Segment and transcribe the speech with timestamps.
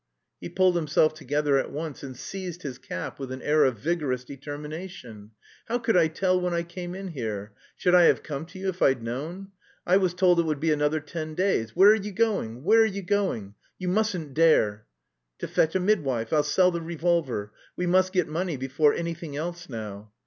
[0.39, 4.23] He pulled himself together at once and seized his cap with an air of vigorous
[4.23, 5.29] determination.
[5.67, 7.53] "How could I tell when I came in here?
[7.77, 9.49] Should I have come to you if I'd known?
[9.85, 11.75] I was told it would be another ten days!
[11.75, 12.63] Where are you going?...
[12.63, 13.53] Where are you going?
[13.77, 14.87] You mustn't dare!"
[15.37, 16.33] "To fetch a midwife!
[16.33, 17.51] I'll sell the revolver.
[17.75, 20.11] We must get money before anything else now."